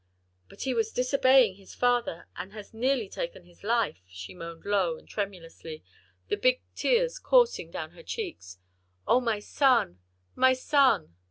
"But 0.49 0.61
he 0.63 0.73
was 0.73 0.91
disobeying 0.91 1.57
his 1.57 1.75
father, 1.75 2.27
and 2.35 2.53
has 2.53 2.73
nearly 2.73 3.07
taken 3.07 3.43
his 3.45 3.63
life," 3.63 4.01
she 4.07 4.33
moaned 4.33 4.65
low 4.65 4.97
and 4.97 5.07
tremulously, 5.07 5.83
the 6.27 6.37
big 6.37 6.59
tears 6.73 7.19
coursing 7.19 7.69
down 7.69 7.91
her 7.91 8.01
cheeks. 8.01 8.57
"Oh, 9.07 9.21
my 9.21 9.37
son, 9.37 9.99
my 10.35 10.53
son!" 10.53 11.13